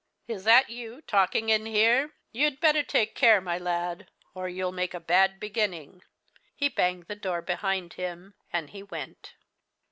"'Is 0.27 0.45
that 0.45 0.71
you 0.71 1.03
talking 1.03 1.49
in 1.49 1.67
here? 1.67 2.15
You'd 2.31 2.59
better 2.59 2.81
take 2.81 3.13
care, 3.13 3.39
my 3.39 3.59
lad, 3.59 4.09
or 4.33 4.49
you'll 4.49 4.71
make 4.71 4.95
a 4.95 4.99
bad 4.99 5.39
beginning.' 5.39 6.01
"He 6.55 6.69
banged 6.69 7.03
the 7.05 7.13
door 7.15 7.43
behind 7.43 7.93
him 7.93 8.33
and 8.51 8.71
he 8.71 8.81
went." 8.81 9.35